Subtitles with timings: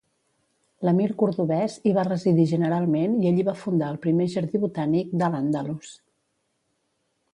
[0.87, 5.97] L'emir cordovès hi va residir generalment i allí va fundar el primer jardí botànic d'al-Àndalus.